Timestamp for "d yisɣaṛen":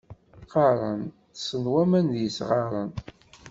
2.13-2.91